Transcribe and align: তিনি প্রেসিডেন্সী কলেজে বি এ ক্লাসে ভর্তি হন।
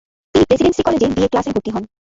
তিনি 0.35 0.45
প্রেসিডেন্সী 0.49 0.81
কলেজে 0.85 1.07
বি 1.15 1.21
এ 1.23 1.27
ক্লাসে 1.31 1.49
ভর্তি 1.55 1.69
হন। 1.73 1.83